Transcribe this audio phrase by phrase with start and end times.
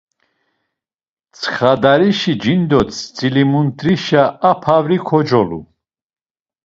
[1.33, 5.61] Tsxadarişi cindo, sǩilimut̆rişa a pavri kocolu.